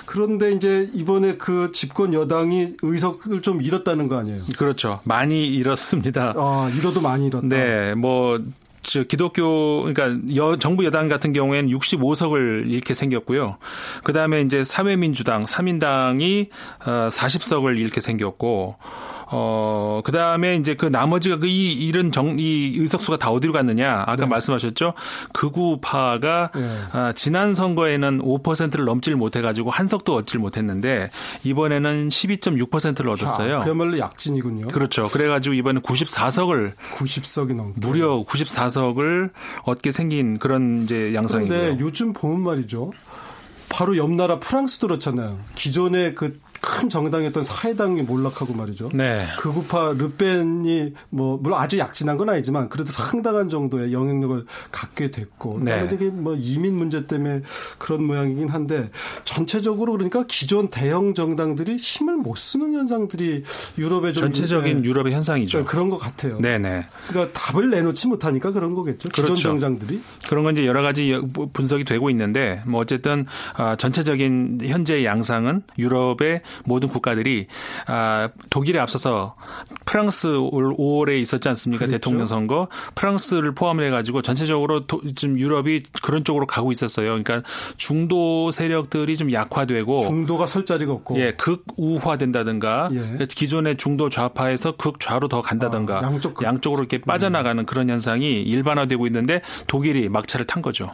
[0.05, 4.43] 그런데 이제 이번에 그 집권 여당이 의석을 좀 잃었다는 거 아니에요?
[4.57, 4.99] 그렇죠.
[5.05, 6.33] 많이 잃었습니다.
[6.35, 7.47] 아, 잃어도 많이 잃었다.
[7.47, 8.39] 네, 뭐.
[8.85, 13.55] 저 기독교 그러니까 여, 정부 여당 같은 경우에는 65석을 잃게 생겼고요.
[14.03, 16.49] 그다음에 이제 사회민주당, 3인당이
[16.85, 18.75] 어 40석을 잃게 생겼고
[19.35, 24.03] 어, 그 다음에 이제 그 나머지가 그 이, 이런 정, 이 의석수가 다 어디로 갔느냐.
[24.05, 24.25] 아까 네.
[24.27, 24.93] 말씀하셨죠.
[25.33, 26.79] 극우파가 네.
[26.91, 31.09] 아, 지난 선거에는 5%를 넘지를 못해가지고 한 석도 얻지를 못했는데
[31.43, 33.57] 이번에는 12.6%를 얻었어요.
[33.57, 34.67] 아, 그야말로 약진이군요.
[34.67, 35.07] 그렇죠.
[35.07, 39.31] 그래가지고 이번에 94석을 90석이 넘 무려 94석을
[39.63, 41.57] 얻게 생긴 그런 이제 양상이고요.
[41.57, 42.91] 그런데 요즘 보면 말이죠.
[43.69, 45.39] 바로 옆 나라 프랑스도 그렇잖아요.
[45.55, 48.89] 기존의 그 큰큰 정당이었던 사회당이 몰락하고 말이죠.
[48.93, 49.27] 네.
[49.37, 55.87] 극우파 르펜이 뭐 물론 아주 약진한 건 아니지만 그래도 상당한 정도의 영향력을 갖게 됐고 네.
[55.91, 57.41] 이게 뭐 이민 문제 때문에
[57.77, 58.89] 그런 모양이긴 한데
[59.25, 63.43] 전체적으로 그러니까 기존 대형 정당들이 힘을 못 쓰는 현상들이
[63.77, 64.87] 유럽의 좀 전체적인 네.
[64.87, 65.59] 유럽의 현상이죠.
[65.59, 66.37] 네, 그런 것 같아요.
[66.37, 66.85] 네네.
[67.09, 69.09] 그러니까 답을 내놓지 못하니까 그런 거겠죠.
[69.09, 69.43] 기존 그렇죠.
[69.49, 71.19] 정당들이 그런 건 이제 여러 가지
[71.51, 73.25] 분석이 되고 있는데 뭐 어쨌든
[73.57, 77.47] 아, 전체적인 현재 양상은 유럽의 모든 국가들이
[77.87, 79.35] 아, 독일에 앞서서
[79.85, 81.85] 프랑스 올 5월에 있었지 않습니까?
[81.85, 81.97] 그렇죠.
[81.97, 82.67] 대통령 선거.
[82.95, 87.09] 프랑스를 포함해 가지고 전체적으로 도, 지금 유럽이 그런 쪽으로 가고 있었어요.
[87.09, 87.41] 그러니까
[87.77, 93.25] 중도 세력들이 좀 약화되고 중도가 설 자리가 없고 예, 극우화된다든가 예.
[93.25, 99.41] 기존의 중도 좌파에서 극좌로 더 간다든가 아, 양쪽 양쪽으로 이렇게 빠져나가는 그런 현상이 일반화되고 있는데
[99.67, 100.91] 독일이 막차를 탄 거죠.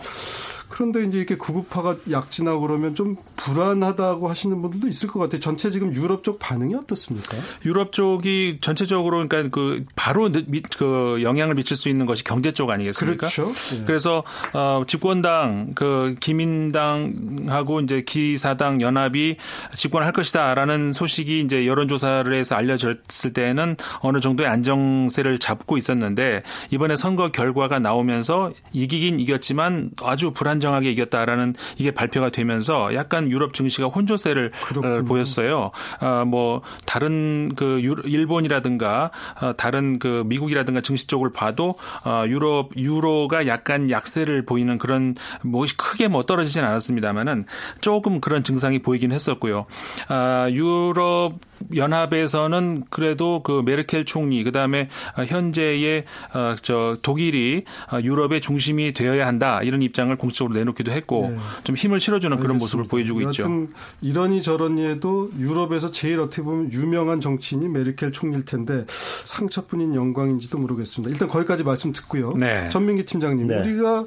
[0.69, 5.39] 그런데 이제 이렇게 구급파가 약진하고 그러면 좀 불안하다고 하시는 분들도 있을 것 같아요.
[5.39, 7.37] 전체 지금 유럽 쪽 반응이 어떻습니까?
[7.65, 10.29] 유럽 쪽이 전체적으로 그러니까 그 바로
[10.77, 13.27] 그 영향을 미칠 수 있는 것이 경제 쪽 아니겠습니까?
[13.27, 13.51] 그렇죠.
[13.75, 13.83] 네.
[13.85, 19.37] 그래서 어 집권당 그 기민당하고 이제 기사당 연합이
[19.75, 27.31] 집권할 것이다라는 소식이 이제 여론조사를 해서 알려졌을 때는 어느 정도의 안정세를 잡고 있었는데 이번에 선거
[27.31, 34.51] 결과가 나오면서 이기긴 이겼지만 아주 불안 불안정하게 이겼다라는 이게 발표가 되면서 약간 유럽 증시가 혼조세를
[34.61, 35.05] 그렇군요.
[35.05, 35.71] 보였어요.
[36.01, 43.47] 어, 뭐 다른 그 일본이라든가 어, 다른 그 미국이라든가 증시 쪽을 봐도 어, 유럽 유로가
[43.47, 47.45] 약간 약세를 보이는 그런 뭐 크게 뭐 떨어지진 않았습니다만은
[47.81, 49.65] 조금 그런 증상이 보이긴 했었고요.
[50.09, 51.39] 아, 유럽
[51.75, 54.89] 연합에서는 그래도 그 메르켈 총리 그다음에
[55.27, 61.37] 현재의 어, 저 독일이 어, 유럽의 중심이 되어야 한다 이런 입장을 공식적으로 내놓기도 했고 네.
[61.63, 62.47] 좀 힘을 실어주는 알겠습니다.
[62.47, 63.67] 그런 모습을 보여주고 있죠.
[64.01, 68.85] 이러니 저러니 해도 유럽에서 제일 어떻게 보면 유명한 정치인이 메르켈 총리일 텐데
[69.25, 71.11] 상처뿐인 영광인지도 모르겠습니다.
[71.11, 72.33] 일단 거기까지 말씀 듣고요.
[72.33, 72.69] 네.
[72.69, 73.59] 전민기 팀장님, 네.
[73.59, 74.05] 우리가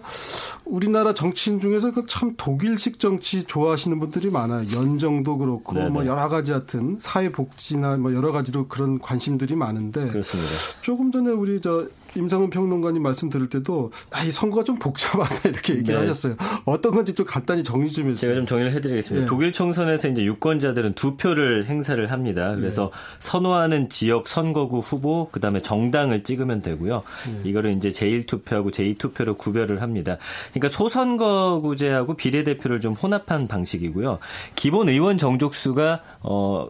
[0.65, 4.67] 우리나라 정치인 중에서 그참 독일식 정치 좋아하시는 분들이 많아요.
[4.73, 6.09] 연정도 그렇고 네, 뭐 네.
[6.09, 10.51] 여러 가지 같은 사회 복지나 뭐 여러 가지로 그런 관심들이 많은데 그렇습니다.
[10.81, 15.75] 조금 전에 우리 저 임상훈 평론가님 말씀 들을 때도 아, 이 선거가 좀 복잡하다 이렇게
[15.75, 16.01] 얘기를 네.
[16.03, 16.32] 하셨어요.
[16.65, 18.31] 어떤 건지 좀 간단히 정리 좀 해주세요.
[18.31, 19.25] 제가 좀 정리를 해드리겠습니다.
[19.25, 19.29] 네.
[19.29, 22.55] 독일 총선에서 이제 유권자들은 두 표를 행사를 합니다.
[22.55, 23.17] 그래서 네.
[23.21, 27.03] 선호하는 지역 선거구 후보 그다음에 정당을 찍으면 되고요.
[27.27, 27.49] 네.
[27.49, 30.19] 이거를 이제 제1투표하고 제2투표로 구별을 합니다.
[30.53, 34.19] 그러니까 소선거구제하고 비례대표를 좀 혼합한 방식이고요.
[34.55, 36.69] 기본 의원 정족수가 어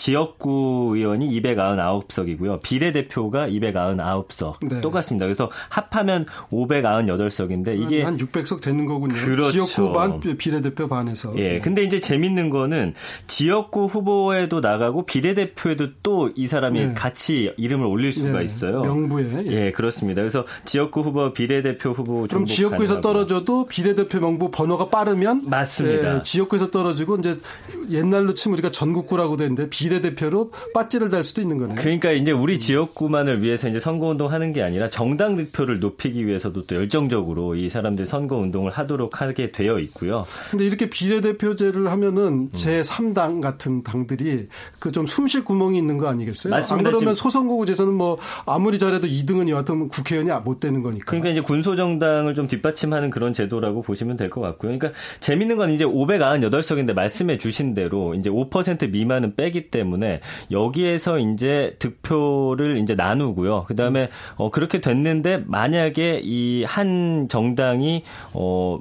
[0.00, 2.62] 지역구 의원이 299석이고요.
[2.62, 4.54] 비례대표가 299석.
[4.66, 4.80] 네.
[4.80, 5.26] 똑같습니다.
[5.26, 9.12] 그래서 합하면 598석인데 이게 한 600석 되는 거군요.
[9.14, 9.66] 그렇죠.
[9.66, 11.34] 지역구 반 비례대표 반에서.
[11.36, 11.48] 예.
[11.50, 11.60] 네.
[11.60, 12.94] 근데 이제 재밌는 거는
[13.26, 16.94] 지역구 후보에도 나가고 비례대표에도 또 이 사람이 네.
[16.94, 18.44] 같이 이름을 올릴 수가 네.
[18.46, 18.80] 있어요.
[18.80, 19.44] 명부에.
[19.48, 19.66] 예.
[19.66, 19.72] 예.
[19.72, 20.22] 그렇습니다.
[20.22, 23.00] 그래서 지역구 후보, 비례대표 후보 그럼 지역구에서 가능하고.
[23.02, 26.16] 떨어져도 비례대표 명부 번호가 빠르면 맞습니다.
[26.16, 27.36] 예, 지역구에서 떨어지고 이제
[27.90, 31.76] 옛날로 치면 우리가 전국구라고 되는데 비 례대표로 빠찌를 달 수도 있는 거네요.
[31.76, 36.76] 그러니까 이제 우리 지역구만을 위해서 이제 선거운동 하는 게 아니라 정당 득표를 높이기 위해서도 또
[36.76, 40.24] 열정적으로 이 사람들 선거운동을 하도록 하게 되어 있고요.
[40.50, 42.48] 근데 이렇게 비례대표제를 하면은 음.
[42.52, 44.48] 제 3당 같은 당들이
[44.78, 46.50] 그 좀 숨 쉴 구멍이 있는 거 아니겠어요?
[46.50, 46.88] 맞습니다.
[46.88, 51.04] 안 그러면 소선거구제에서는 뭐 아무리 잘해도 2등은 여하튼 국회의원이 못 되는 거니까.
[51.06, 54.76] 그러니까 이제 군소정당을 좀 뒷받침하는 그런 제도라고 보시면 될 것 같고요.
[54.78, 61.76] 그러니까 재밌는 건 이제 598석인데 말씀해 주신 대로 이제 5% 미만은 빼기 때문에 여기에서 이제
[61.78, 63.64] 득표를 이제 나누고요.
[63.68, 68.80] 그 다음에 어, 그렇게 됐는데 만약에 이 한 정당이 어,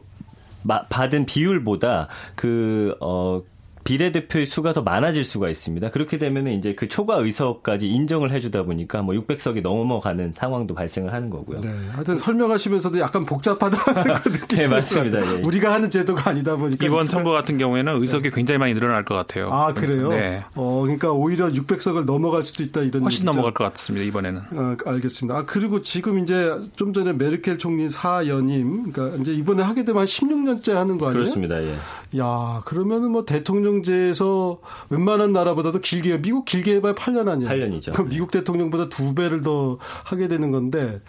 [0.89, 3.41] 받은 비율보다 그, 어,
[3.89, 5.89] 비례대표의 수가 더 많아질 수가 있습니다.
[5.89, 11.31] 그렇게 되면 이제 그 초과 의석까지 인정을 해주다 보니까 뭐 600석이 넘어가는 상황도 발생을 하는
[11.31, 11.57] 거고요.
[11.61, 11.69] 네.
[11.93, 15.17] 하여튼 설명하시면서도 약간 복잡하다는 그 느낌이 네, 맞습니다.
[15.19, 15.41] 예.
[15.41, 18.35] 우리가 하는 제도가 아니다 보니까 이번 선거 같은 경우에는 의석이 네.
[18.35, 19.49] 굉장히 많이 늘어날 것 같아요.
[19.51, 20.09] 아 그래요?
[20.09, 20.43] 네.
[20.53, 23.31] 어 그러니까 오히려 600석을 넘어갈 수도 있다 이런 훨씬 얘기죠?
[23.31, 24.41] 넘어갈 것 같습니다 이번에는.
[24.55, 25.35] 아, 알겠습니다.
[25.35, 30.05] 아 그리고 지금 이제 좀 전에 메르켈 총리 사연임 그러니까 이제 이번에 하게 되면 한
[30.05, 31.23] 16년째 하는 거 아니에요?
[31.23, 31.59] 그렇습니다.
[31.63, 31.73] 예.
[32.19, 37.49] 야 그러면은 뭐 대통령 제에서 웬만한 나라보다도 길게 미국 길게 해봐야 8년 아니에요.
[37.49, 37.93] 8년이죠.
[37.93, 41.01] 그럼 미국 대통령보다 두 배를 더 하게 되는 건데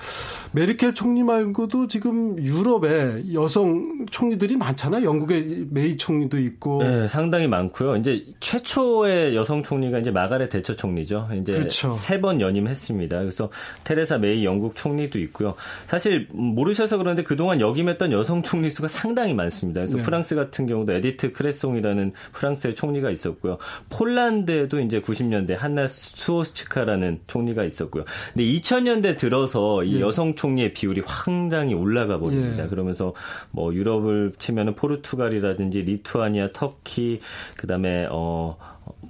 [0.52, 5.04] 메르켈 총리 말고도 지금 유럽에 여성 총리들이 많잖아요.
[5.04, 6.82] 영국의 메이 총리도 있고.
[6.82, 7.96] 네, 상당히 많고요.
[7.96, 11.28] 이제 최초의 여성 총리가 이제 마가렛 대처 총리죠.
[11.40, 11.94] 이제 그렇죠.
[11.94, 13.18] 세번 연임했습니다.
[13.20, 13.50] 그래서
[13.84, 15.54] 테레사 메이 영국 총리도 있고요.
[15.86, 19.80] 사실 모르셔서 그런데 그동안 역임했던 여성 총리 수가 상당히 많습니다.
[19.80, 20.02] 그래서 네.
[20.02, 23.58] 프랑스 같은 경우도 1990년대에도 에디트 크레송이라는 프랑스 의 총리가 있었고요.
[23.90, 28.04] 폴란드에도 이제 90년대 한나 수오스치카라는 총리가 있었고요.
[28.32, 30.00] 근데 2000년대 들어서 이 예.
[30.00, 32.64] 여성 총리의 비율이 상당히 올라가 버립니다.
[32.64, 32.68] 예.
[32.68, 33.14] 그러면서
[33.50, 37.20] 뭐 유럽을 치면은 포르투갈이라든지 리투아니아, 터키,
[37.56, 38.56] 그다음에 어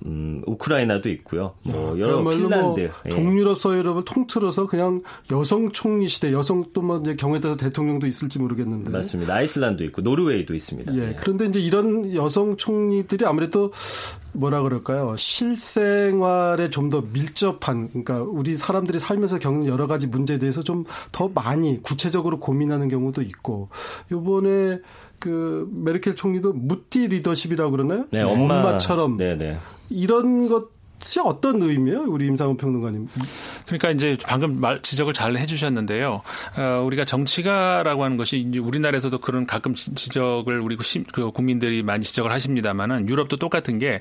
[0.05, 1.55] 음, 우크라이나도 있고요.
[1.63, 2.81] 뭐 야, 여러 뭐 핀란드.
[2.81, 8.07] 뭐 동유럽 서 유럽을 통틀어서 그냥 여성 총리 시대, 여성 또뭐 이제 경우에 따라서 대통령도
[8.07, 8.91] 있을지 모르겠는데.
[8.91, 9.35] 맞습니다.
[9.35, 10.95] 아이슬란드 있고 노르웨이도 있습니다.
[10.95, 11.01] 예.
[11.01, 11.17] 네.
[11.19, 13.73] 그런데 이제 이런 여성 총리들이 아무래도
[14.33, 15.17] 뭐라 그럴까요?
[15.17, 21.29] 실생활에 좀 더 밀접한 그러니까 우리 사람들이 살면서 겪는 여러 가지 문제에 대해서 좀 더
[21.29, 23.69] 많이 구체적으로 고민하는 경우도 있고
[24.11, 24.81] 요번에
[25.21, 28.07] 그 메르켈 총리도 무티 리더십이라고 그러나요?
[28.11, 28.57] 네, 엄마.
[28.57, 29.59] 엄마처럼 네, 네.
[29.91, 30.69] 이런 것
[31.03, 33.09] 시 어떤 의미예요, 우리 임상훈 평론가님?
[33.67, 36.21] 그러니까 이제 방금 말 지적을 잘 해주셨는데요.
[36.59, 40.77] 어, 우리가 정치가라고 하는 것이 이제 우리나라에서도 그런 가끔 지적을 우리
[41.13, 44.01] 그 국민들이 많이 지적을 하십니다만은 유럽도 똑같은 게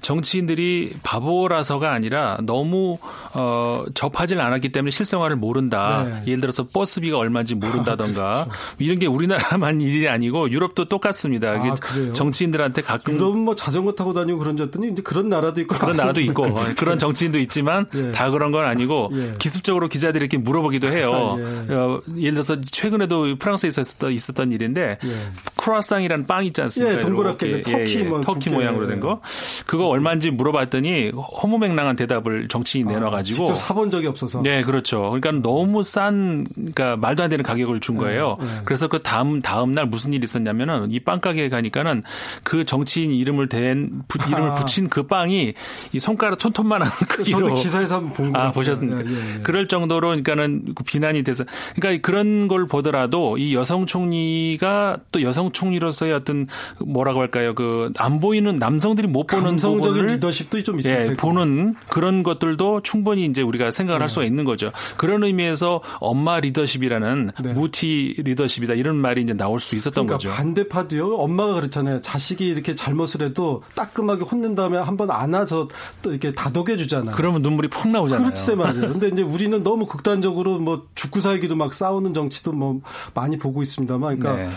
[0.00, 2.98] 정치인들이 바보라서가 아니라 너무
[3.34, 6.04] 어, 접하질 않았기 때문에 실생활을 모른다.
[6.04, 6.22] 네.
[6.28, 8.60] 예를 들어서 버스비가 얼마인지 모른다던가 그렇죠.
[8.78, 11.50] 이런 게 우리나라만 일이 아니고 유럽도 똑같습니다.
[11.50, 11.74] 아,
[12.14, 16.20] 정치인들한테 가끔 유럽은 뭐 자전거 타고 다니고 그런 졌더니 이제 그런 나라도 있고 그런 나라도
[16.22, 18.12] 있고 있고 그런 정치인도 있지만 예.
[18.12, 19.32] 다 그런 건 아니고 예.
[19.38, 21.36] 기습적으로 기자들이 이렇게 물어보기도 해요.
[21.68, 21.74] 예.
[21.74, 25.16] 어, 예를 들어서 최근에도 프랑스에 있었던, 있었던 일인데 예.
[25.56, 26.98] 크로아상이라는 빵 있지 않습니까?
[26.98, 29.20] 예, 동그랗게 예, 터키, 뭐, 터키 모양으로 된 거.
[29.66, 31.10] 그거 얼마인지 물어봤더니
[31.42, 34.40] 허무맹랑한 대답을 정치인이 아, 내놔가지고 직접 사본 적이 없어서.
[34.42, 35.10] 네, 그렇죠.
[35.10, 38.38] 그러니까 너무 싼, 그러니까 말도 안 되는 가격을 준 거예요.
[38.64, 42.02] 그래서 그 다음 다음 날 무슨 일이 있었냐면은 이 빵 가게에 가니까는
[42.44, 44.54] 그 정치인 이름을 댄 이름을 아.
[44.56, 45.54] 붙인 그 빵이
[45.92, 47.38] 이 손가락 손가락 촌톤만 한 크기로.
[47.38, 49.04] 저도 기사에서 한번 본 아, 보셨습니까?
[49.04, 49.40] 예, 예, 예.
[49.42, 55.50] 그럴 정도로 그러니까는 그 비난이 돼서 그러니까 그런 걸 보더라도 이 여성 총리가 또 여성
[55.52, 56.46] 총리로서의 어떤
[56.80, 57.54] 뭐라고 할까요?
[57.54, 63.24] 그 안 보이는 남성들이 못 보는 감성적인 리더십도 좀 있을 예, 보는 그런 것들도 충분히
[63.26, 64.02] 이제 우리가 생각을 네.
[64.02, 64.70] 할 수가 있는 거죠.
[64.96, 67.52] 그런 의미에서 엄마 리더십이라는 네.
[67.52, 70.30] 무티 리더십이다 이런 말이 이제 나올 수 있었던 그러니까 거죠.
[70.30, 71.16] 반대파도요.
[71.16, 72.00] 엄마가 그렇잖아요.
[72.02, 75.68] 자식이 이렇게 잘못을 해도 따끔하게 혼낸 다음에 한번 안아서
[76.02, 77.14] 또 이렇게 다독여 주잖아요.
[77.14, 78.24] 그러면 눈물이 푹 나오잖아요.
[78.24, 78.88] 그렇지 말이에요.
[78.88, 82.80] 근데 이제 우리는 너무 극단적으로 뭐 죽고 살기도 막 싸우는 정치도 뭐
[83.14, 84.50] 많이 보고 있습니다만 그러니까 네.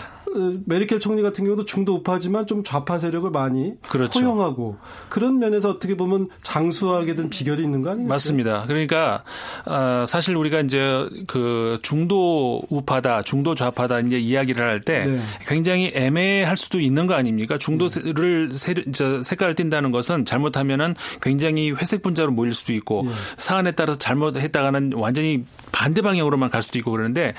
[0.66, 4.20] 메리켈 총리 같은 경우도 중도 우파지만 좀 좌파 세력을 많이 그렇죠.
[4.20, 4.76] 포용하고
[5.08, 8.08] 그런 면에서 어떻게 보면 장수하게 된 비결이 있는 거 아니겠어요?
[8.08, 8.64] 맞습니다.
[8.66, 9.24] 그러니까
[9.66, 10.80] 어, 사실 우리가 이제
[11.26, 15.20] 그 중도 우파다, 중도 좌파다 이제 이야기를 할때 네.
[15.46, 17.58] 굉장히 애매할 수도 있는 거 아닙니까?
[17.58, 23.12] 중도를 세, 저, 색깔을 띈다는 것은 잘못하면은 굉장히 회색 분자로 모일 수도 있고 네.
[23.36, 27.34] 사안에 따라서 잘못했다가는 완전히 반대 방향으로만 갈 수도 있고 그러는데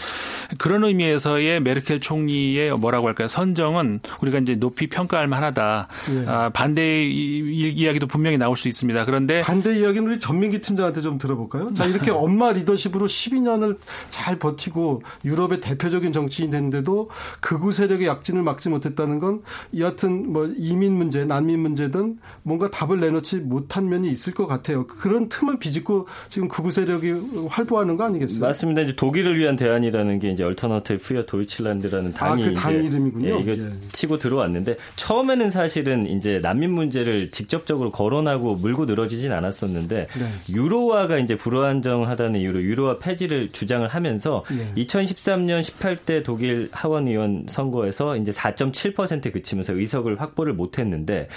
[0.57, 3.27] 그런 의미에서의 메르켈 총리의 뭐라고 할까요?
[3.29, 5.87] 선정은 우리가 이제 높이 평가할 만하다.
[6.11, 6.25] 예.
[6.27, 9.05] 아, 반대 이야기도 분명히 나올 수 있습니다.
[9.05, 11.73] 그런데 반대 이야기는 우리 전민기 팀장한테 좀 들어볼까요?
[11.73, 13.77] 자, 이렇게 엄마 리더십으로 12년을
[14.09, 19.41] 잘 버티고 유럽의 대표적인 정치인 됐는데도 극우 세력의 약진을 막지 못했다는 건
[19.77, 24.85] 여하튼 뭐 이민 문제, 난민 문제든 뭔가 답을 내놓지 못한 면이 있을 것 같아요.
[24.87, 28.41] 그런 틈을 비집고 지금 극우 세력이 활보하는 거 아니겠어요?
[28.41, 28.81] 맞습니다.
[28.81, 33.29] 이제 독일을 위한 대안이라는 게 이제 Alternative für Deutschland라는 당이 아, 그 당 이름이군요.
[33.29, 33.71] 예, 이거 예.
[33.91, 40.53] 치고 들어왔는데 처음에는 사실은 이제 난민 문제를 직접적으로 거론하고 물고 늘어지진 않았었는데 네.
[40.53, 44.83] 유로화가 이제 불안정하다는 이유로 유로화 폐지를 주장을 하면서 네.
[44.83, 51.27] 2013년 18대 독일 하원 의원 선거에서 이제 4.7% 그치면서 의석을 확보를 못했는데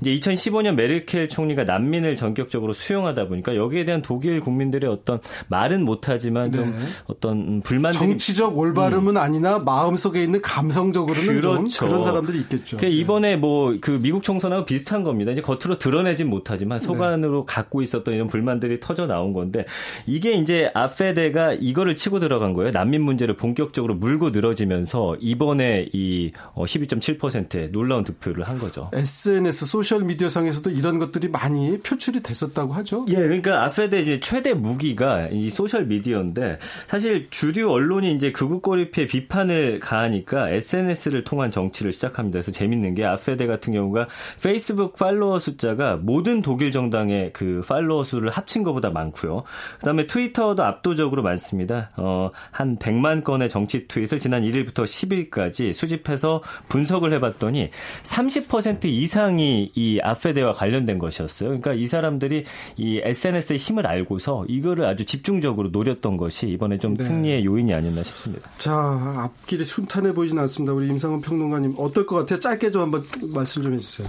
[0.00, 6.50] 이제 2015년 메르켈 총리가 난민을 전격적으로 수용하다 보니까 여기에 대한 독일 국민들의 어떤 말은 못하지만
[6.52, 6.84] 좀 네.
[7.06, 9.20] 어떤 불만들이 정치적 올바름은 음.
[9.20, 11.86] 아니나 마음속에 있는 감성 정상적으로는 그렇죠.
[11.86, 12.76] 그런 사람들이 있겠죠.
[12.76, 15.32] 그러니까 이번에 뭐 그 미국 총선하고 비슷한 겁니다.
[15.32, 17.44] 이제 겉으로 드러내진 못하지만 속안으로 네.
[17.46, 19.64] 갖고 있었던 이런 불만들이 터져 나온 건데
[20.06, 22.70] 이게 이제 AfD가 이거를 치고 들어간 거예요.
[22.72, 28.90] 난민 문제를 본격적으로 물고 늘어지면서 이번에 이 12.7%의 어, 놀라운 득표를 한 거죠.
[28.92, 33.06] SNS 소셜 미디어 상에서도 이런 것들이 많이 표출이 됐었다고 하죠.
[33.10, 39.78] 예, 그러니까 AfD 이제 최대 무기가 이 소셜 미디어인데 사실 주류 언론이 이제 극우꼬리피에 비판을
[39.80, 40.75] 가하니까 SNS
[41.06, 42.36] 를 통한 정치를 시작합니다.
[42.36, 44.08] 그래서 재밌는 게 아페데 같은 경우가
[44.42, 49.44] 페이스북 팔로워 숫자가 모든 독일 정당의 그 팔로워 수를 합친 것보다 많고요.
[49.78, 51.90] 그다음에 트위터도 압도적으로 많습니다.
[51.96, 57.70] 어, 한 100만 건의 정치 트윗을 지난 1일부터 10일까지 수집해서 분석을 해봤더니
[58.02, 61.48] 30% 이상이 이 아페데와 관련된 것이었어요.
[61.50, 62.44] 그러니까 이 사람들이
[62.76, 67.04] 이 SNS의 힘을 알고서 이거를 아주 집중적으로 노렸던 것이 이번에 좀 네.
[67.04, 68.50] 승리의 요인이 아니었나 싶습니다.
[68.58, 68.72] 자,
[69.18, 70.55] 앞길이 순탄해 보이진 않습니다.
[70.56, 70.72] 알겠습니다.
[70.72, 72.40] 우리 임상훈 평론가님 어떨 것 같아요?
[72.40, 74.08] 짧게 좀 한번 말씀 좀 해주세요.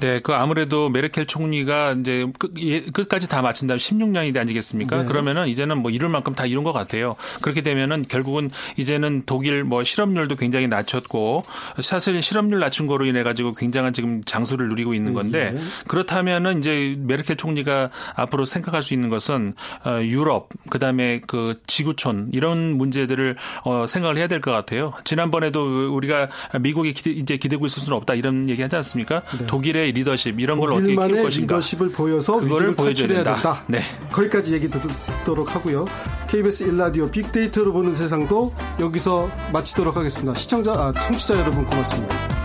[0.00, 5.02] 네, 그 아무래도 메르켈 총리가 이제 끝, 예, 끝까지 다 마친다면 16년이 되지겠습니까?
[5.02, 5.08] 네.
[5.08, 7.14] 그러면은 이제는 뭐 이룰 만큼 다 이룬 것 같아요.
[7.40, 11.44] 그렇게 되면은 결국은 이제는 독일 뭐 실업률도 굉장히 낮췄고
[11.80, 15.60] 사실 실업률 낮춘 거로 인해 가지고 굉장한 지금 장수를 누리고 있는 건데 네.
[15.86, 19.54] 그렇다면은 이제 메르켈 총리가 앞으로 생각할 수 있는 것은
[19.84, 24.92] 어, 유럽 그다음에 그 지구촌 이런 문제들을 어, 생각을 해야 될 것 같아요.
[25.04, 26.28] 지난번에도 우리가
[26.60, 29.22] 미국이 기대, 이제 기대고 있을 수는 없다 이런 얘기 하지 않습니까?
[29.38, 29.46] 네.
[29.46, 31.56] 독일의 리더십 이런 걸 어떻게 키울 것인가?
[31.56, 33.34] 리더십을 보여서 그거를 보여줘야 된다.
[33.34, 33.64] 된다.
[33.66, 33.80] 네.
[34.12, 35.86] 거기까지 얘기 듣도록 하고요.
[36.28, 40.34] KBS 일라디오 빅데이터로 보는 세상도 여기서 마치도록 하겠습니다.
[40.34, 42.43] 시청자, 아, 청취자 여러분 고맙습니다.